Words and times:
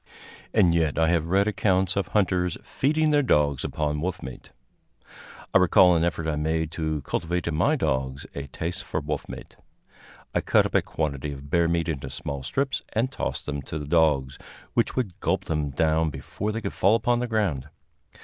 And 0.51 0.73
yet 0.73 0.97
I 0.97 1.09
have 1.09 1.27
read 1.27 1.47
accounts 1.47 1.95
of 1.95 2.07
hunters 2.07 2.57
feeding 2.63 3.11
their 3.11 3.21
dogs 3.21 3.63
upon 3.63 4.01
wolf 4.01 4.23
meat. 4.23 4.49
I 5.53 5.59
recall 5.59 5.95
an 5.95 6.03
effort 6.03 6.25
I 6.27 6.37
made 6.37 6.71
to 6.71 7.01
cultivate 7.03 7.47
in 7.47 7.53
my 7.53 7.75
dogs 7.75 8.25
a 8.33 8.47
taste 8.47 8.83
for 8.83 8.99
wolf 8.99 9.29
meat. 9.29 9.57
I 10.33 10.41
cut 10.41 10.65
up 10.65 10.73
a 10.73 10.81
quantity 10.81 11.31
of 11.31 11.51
bear 11.51 11.67
meat 11.67 11.87
into 11.87 12.09
small 12.09 12.41
strips 12.41 12.81
and 12.93 13.11
tossed 13.11 13.45
them 13.45 13.61
to 13.61 13.77
the 13.77 13.85
dogs, 13.85 14.39
which 14.73 14.95
would 14.95 15.19
gulp 15.19 15.45
them 15.45 15.69
down 15.69 16.09
before 16.09 16.51
they 16.51 16.61
could 16.61 16.73
fall 16.73 16.95
upon 16.95 17.19
the 17.19 17.27
ground. 17.27 17.69